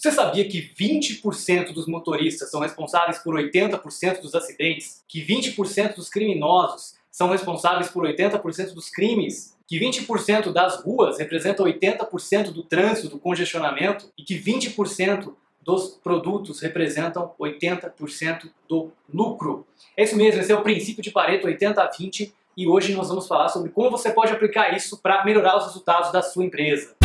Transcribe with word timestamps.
Você 0.00 0.12
sabia 0.12 0.48
que 0.48 0.62
20% 0.62 1.74
dos 1.74 1.86
motoristas 1.86 2.50
são 2.50 2.60
responsáveis 2.60 3.18
por 3.18 3.34
80% 3.34 4.22
dos 4.22 4.34
acidentes? 4.34 5.04
Que 5.06 5.22
20% 5.22 5.96
dos 5.96 6.08
criminosos 6.08 6.94
são 7.10 7.28
responsáveis 7.28 7.90
por 7.90 8.06
80% 8.06 8.72
dos 8.72 8.88
crimes? 8.88 9.54
Que 9.68 9.78
20% 9.78 10.54
das 10.54 10.82
ruas 10.82 11.18
representam 11.18 11.66
80% 11.66 12.50
do 12.50 12.62
trânsito, 12.62 13.10
do 13.10 13.18
congestionamento? 13.18 14.10
E 14.16 14.22
que 14.22 14.40
20% 14.40 15.34
dos 15.60 15.98
produtos 16.02 16.60
representam 16.60 17.34
80% 17.38 18.48
do 18.66 18.90
lucro? 19.12 19.66
É 19.94 20.04
isso 20.04 20.16
mesmo, 20.16 20.40
esse 20.40 20.50
é 20.50 20.56
o 20.56 20.62
princípio 20.62 21.02
de 21.02 21.10
Pareto 21.10 21.46
80-20 21.46 22.32
e 22.56 22.66
hoje 22.66 22.94
nós 22.94 23.08
vamos 23.08 23.28
falar 23.28 23.50
sobre 23.50 23.68
como 23.68 23.90
você 23.90 24.10
pode 24.10 24.32
aplicar 24.32 24.74
isso 24.74 24.96
para 24.96 25.26
melhorar 25.26 25.58
os 25.58 25.66
resultados 25.66 26.10
da 26.10 26.22
sua 26.22 26.46
empresa. 26.46 26.96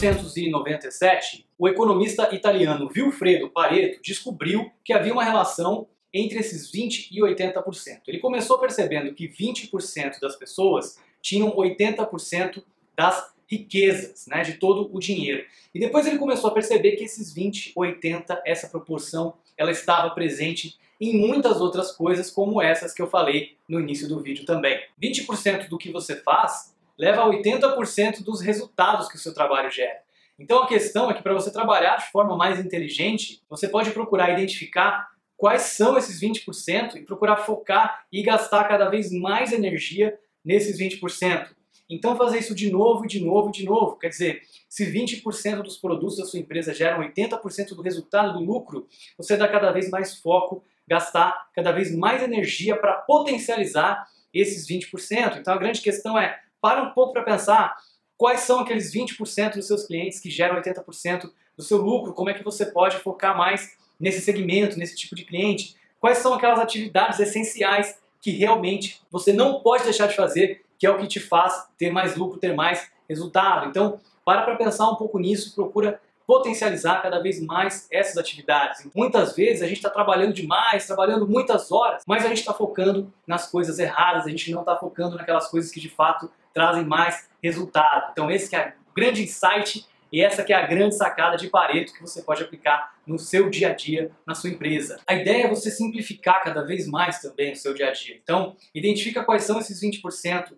1897, 0.00 1.46
o 1.58 1.68
economista 1.68 2.34
italiano 2.34 2.88
Vilfredo 2.88 3.50
Pareto 3.50 4.00
descobriu 4.02 4.70
que 4.82 4.92
havia 4.94 5.12
uma 5.12 5.22
relação 5.22 5.86
entre 6.12 6.38
esses 6.38 6.72
20% 6.72 7.08
e 7.10 7.20
80%. 7.20 8.00
Ele 8.08 8.18
começou 8.18 8.58
percebendo 8.58 9.12
que 9.14 9.28
20% 9.28 10.18
das 10.20 10.36
pessoas 10.36 10.98
tinham 11.20 11.54
80% 11.54 12.64
das 12.96 13.32
riquezas, 13.46 14.26
né, 14.26 14.42
de 14.42 14.54
todo 14.54 14.88
o 14.94 14.98
dinheiro. 14.98 15.44
E 15.74 15.78
depois 15.78 16.06
ele 16.06 16.18
começou 16.18 16.50
a 16.50 16.54
perceber 16.54 16.92
que 16.92 17.04
esses 17.04 17.32
20, 17.32 17.72
80, 17.76 18.42
essa 18.46 18.68
proporção, 18.68 19.34
ela 19.56 19.70
estava 19.70 20.10
presente 20.10 20.78
em 21.00 21.18
muitas 21.18 21.60
outras 21.60 21.92
coisas 21.92 22.30
como 22.30 22.62
essas 22.62 22.94
que 22.94 23.02
eu 23.02 23.08
falei 23.08 23.56
no 23.68 23.80
início 23.80 24.08
do 24.08 24.20
vídeo 24.20 24.44
também. 24.44 24.80
20% 25.02 25.68
do 25.68 25.78
que 25.78 25.90
você 25.90 26.16
faz 26.16 26.74
leva 27.00 27.22
a 27.22 27.26
80% 27.26 28.22
dos 28.22 28.42
resultados 28.42 29.08
que 29.08 29.16
o 29.16 29.18
seu 29.18 29.32
trabalho 29.32 29.70
gera. 29.70 30.02
Então 30.38 30.62
a 30.62 30.66
questão 30.66 31.10
é 31.10 31.14
que 31.14 31.22
para 31.22 31.32
você 31.32 31.50
trabalhar 31.50 31.96
de 31.96 32.10
forma 32.10 32.36
mais 32.36 32.60
inteligente, 32.60 33.42
você 33.48 33.66
pode 33.66 33.90
procurar 33.92 34.30
identificar 34.30 35.08
quais 35.34 35.62
são 35.62 35.96
esses 35.96 36.20
20% 36.20 36.96
e 36.96 37.02
procurar 37.02 37.38
focar 37.38 38.04
e 38.12 38.22
gastar 38.22 38.64
cada 38.68 38.90
vez 38.90 39.10
mais 39.10 39.50
energia 39.50 40.18
nesses 40.44 40.78
20%. 40.78 41.48
Então 41.88 42.16
fazer 42.16 42.38
isso 42.38 42.54
de 42.54 42.70
novo, 42.70 43.06
de 43.06 43.24
novo, 43.24 43.50
de 43.50 43.64
novo. 43.64 43.96
Quer 43.96 44.08
dizer, 44.08 44.42
se 44.68 44.84
20% 44.84 45.62
dos 45.62 45.78
produtos 45.78 46.18
da 46.18 46.26
sua 46.26 46.38
empresa 46.38 46.74
geram 46.74 47.00
80% 47.00 47.74
do 47.74 47.80
resultado 47.80 48.34
do 48.34 48.44
lucro, 48.44 48.86
você 49.16 49.38
dá 49.38 49.48
cada 49.48 49.72
vez 49.72 49.88
mais 49.88 50.16
foco, 50.16 50.62
gastar 50.86 51.48
cada 51.54 51.72
vez 51.72 51.96
mais 51.96 52.22
energia 52.22 52.76
para 52.76 52.92
potencializar 52.92 54.06
esses 54.34 54.68
20%. 54.68 55.38
Então 55.38 55.54
a 55.54 55.58
grande 55.58 55.80
questão 55.80 56.18
é 56.18 56.38
para 56.60 56.82
um 56.82 56.90
pouco 56.90 57.12
para 57.12 57.22
pensar 57.22 57.76
quais 58.16 58.40
são 58.40 58.60
aqueles 58.60 58.92
20% 58.92 59.54
dos 59.54 59.66
seus 59.66 59.86
clientes 59.86 60.20
que 60.20 60.30
geram 60.30 60.60
80% 60.60 61.30
do 61.56 61.62
seu 61.62 61.78
lucro, 61.78 62.12
como 62.12 62.30
é 62.30 62.34
que 62.34 62.44
você 62.44 62.66
pode 62.66 62.96
focar 62.98 63.36
mais 63.36 63.76
nesse 63.98 64.20
segmento, 64.20 64.78
nesse 64.78 64.96
tipo 64.96 65.14
de 65.14 65.24
cliente, 65.24 65.76
quais 65.98 66.18
são 66.18 66.34
aquelas 66.34 66.58
atividades 66.58 67.20
essenciais 67.20 67.98
que 68.20 68.30
realmente 68.30 69.02
você 69.10 69.32
não 69.32 69.60
pode 69.60 69.84
deixar 69.84 70.06
de 70.06 70.16
fazer, 70.16 70.64
que 70.78 70.86
é 70.86 70.90
o 70.90 70.98
que 70.98 71.06
te 71.06 71.20
faz 71.20 71.66
ter 71.78 71.90
mais 71.90 72.16
lucro, 72.16 72.38
ter 72.38 72.54
mais 72.54 72.90
resultado. 73.08 73.68
Então, 73.68 74.00
para 74.24 74.42
para 74.42 74.56
pensar 74.56 74.90
um 74.90 74.96
pouco 74.96 75.18
nisso, 75.18 75.54
procura 75.54 76.00
potencializar 76.30 77.02
cada 77.02 77.18
vez 77.18 77.44
mais 77.44 77.88
essas 77.90 78.16
atividades. 78.16 78.88
Muitas 78.94 79.34
vezes 79.34 79.62
a 79.62 79.66
gente 79.66 79.78
está 79.78 79.90
trabalhando 79.90 80.32
demais, 80.32 80.86
trabalhando 80.86 81.26
muitas 81.26 81.72
horas, 81.72 82.04
mas 82.06 82.24
a 82.24 82.28
gente 82.28 82.38
está 82.38 82.54
focando 82.54 83.12
nas 83.26 83.50
coisas 83.50 83.80
erradas, 83.80 84.26
a 84.26 84.30
gente 84.30 84.52
não 84.52 84.60
está 84.60 84.76
focando 84.76 85.16
naquelas 85.16 85.48
coisas 85.48 85.72
que 85.72 85.80
de 85.80 85.88
fato 85.88 86.30
trazem 86.54 86.84
mais 86.84 87.28
resultado. 87.42 88.12
Então 88.12 88.30
esse 88.30 88.54
é 88.54 88.74
o 88.88 88.94
grande 88.94 89.24
insight 89.24 89.84
e 90.12 90.22
essa 90.22 90.44
que 90.44 90.52
é 90.52 90.56
a 90.56 90.64
grande 90.68 90.94
sacada 90.94 91.36
de 91.36 91.48
Pareto 91.48 91.92
que 91.92 92.00
você 92.00 92.22
pode 92.22 92.44
aplicar 92.44 92.94
no 93.04 93.18
seu 93.18 93.50
dia 93.50 93.70
a 93.70 93.74
dia, 93.74 94.12
na 94.24 94.36
sua 94.36 94.50
empresa. 94.50 95.00
A 95.08 95.14
ideia 95.14 95.46
é 95.46 95.48
você 95.48 95.68
simplificar 95.68 96.44
cada 96.44 96.62
vez 96.62 96.86
mais 96.86 97.20
também 97.20 97.54
o 97.54 97.56
seu 97.56 97.74
dia 97.74 97.88
a 97.88 97.92
dia. 97.92 98.20
Então, 98.22 98.56
identifica 98.72 99.24
quais 99.24 99.42
são 99.42 99.58
esses 99.58 99.82
20%, 99.82 100.52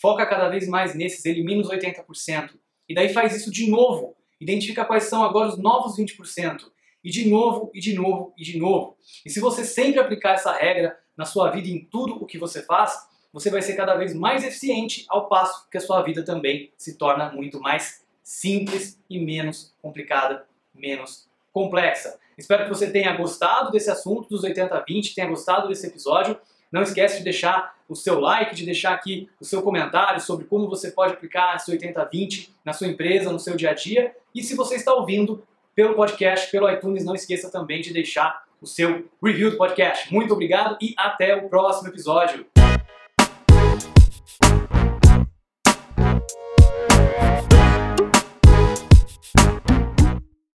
foca 0.00 0.24
cada 0.24 0.48
vez 0.48 0.66
mais 0.66 0.94
nesses, 0.94 1.26
elimina 1.26 1.60
os 1.60 1.68
80%. 1.68 2.52
E 2.88 2.94
daí 2.94 3.10
faz 3.10 3.36
isso 3.36 3.50
de 3.50 3.70
novo. 3.70 4.16
Identifica 4.40 4.84
quais 4.84 5.04
são 5.04 5.22
agora 5.22 5.48
os 5.48 5.58
novos 5.58 5.96
20%. 5.96 6.70
E 7.02 7.10
de 7.10 7.28
novo, 7.28 7.70
e 7.74 7.80
de 7.80 7.94
novo, 7.94 8.32
e 8.36 8.42
de 8.42 8.58
novo. 8.58 8.96
E 9.24 9.30
se 9.30 9.40
você 9.40 9.64
sempre 9.64 10.00
aplicar 10.00 10.34
essa 10.34 10.52
regra 10.52 10.98
na 11.16 11.24
sua 11.24 11.50
vida, 11.50 11.68
em 11.68 11.84
tudo 11.84 12.14
o 12.14 12.26
que 12.26 12.38
você 12.38 12.62
faz, 12.62 13.08
você 13.32 13.50
vai 13.50 13.62
ser 13.62 13.74
cada 13.74 13.94
vez 13.94 14.14
mais 14.14 14.44
eficiente, 14.44 15.04
ao 15.08 15.28
passo 15.28 15.68
que 15.70 15.78
a 15.78 15.80
sua 15.80 16.02
vida 16.02 16.24
também 16.24 16.72
se 16.76 16.96
torna 16.96 17.30
muito 17.32 17.60
mais 17.60 18.04
simples 18.22 18.98
e 19.08 19.18
menos 19.18 19.74
complicada, 19.80 20.46
menos 20.74 21.28
complexa. 21.52 22.18
Espero 22.36 22.64
que 22.64 22.70
você 22.70 22.90
tenha 22.90 23.16
gostado 23.16 23.70
desse 23.70 23.90
assunto 23.90 24.28
dos 24.28 24.42
80-20, 24.42 25.14
tenha 25.14 25.28
gostado 25.28 25.68
desse 25.68 25.86
episódio. 25.86 26.38
Não 26.72 26.82
esquece 26.82 27.18
de 27.18 27.24
deixar 27.24 27.74
o 27.88 27.96
seu 27.96 28.20
like, 28.20 28.54
de 28.54 28.64
deixar 28.64 28.94
aqui 28.94 29.28
o 29.40 29.44
seu 29.44 29.60
comentário 29.60 30.20
sobre 30.20 30.44
como 30.44 30.68
você 30.68 30.92
pode 30.92 31.14
aplicar 31.14 31.56
esse 31.56 31.76
80-20 31.76 32.50
na 32.64 32.72
sua 32.72 32.86
empresa, 32.86 33.32
no 33.32 33.40
seu 33.40 33.56
dia 33.56 33.70
a 33.70 33.74
dia. 33.74 34.14
E 34.32 34.40
se 34.40 34.54
você 34.54 34.76
está 34.76 34.94
ouvindo 34.94 35.42
pelo 35.74 35.94
podcast, 35.94 36.48
pelo 36.50 36.70
iTunes, 36.70 37.04
não 37.04 37.14
esqueça 37.14 37.50
também 37.50 37.80
de 37.80 37.92
deixar 37.92 38.44
o 38.62 38.66
seu 38.66 39.04
review 39.22 39.50
do 39.50 39.56
podcast. 39.56 40.12
Muito 40.12 40.32
obrigado 40.32 40.78
e 40.80 40.94
até 40.96 41.34
o 41.34 41.48
próximo 41.48 41.88
episódio. 41.88 42.46